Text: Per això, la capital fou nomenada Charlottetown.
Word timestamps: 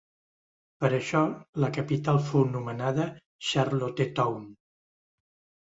Per 0.83 0.89
això, 0.97 1.19
la 1.65 1.69
capital 1.75 2.19
fou 2.29 2.47
nomenada 2.55 3.07
Charlottetown. 3.51 4.49